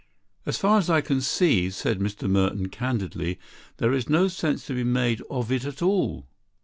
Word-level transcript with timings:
"As 0.47 0.57
far 0.57 0.79
as 0.79 0.89
I 0.89 0.99
can 1.01 1.21
see," 1.21 1.69
said 1.69 1.99
Mr. 1.99 2.27
Merton 2.27 2.69
candidly, 2.69 3.37
"there 3.77 3.93
is 3.93 4.09
no 4.09 4.29
sense 4.29 4.65
to 4.65 4.73
be 4.73 4.83
made 4.83 5.21
of 5.29 5.51
it 5.51 5.63
at 5.63 5.83
all. 5.83 6.25